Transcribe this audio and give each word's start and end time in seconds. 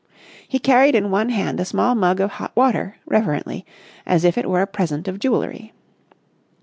He 0.47 0.57
carried 0.57 0.95
in 0.95 1.11
one 1.11 1.29
hand 1.29 1.59
a 1.59 1.63
small 1.65 1.93
mug 1.93 2.19
of 2.19 2.31
hot 2.31 2.51
water, 2.55 2.95
reverently, 3.05 3.67
as 4.03 4.25
if 4.25 4.35
it 4.35 4.49
were 4.49 4.63
a 4.63 4.65
present 4.65 5.07
of 5.07 5.19
jewellery. 5.19 5.73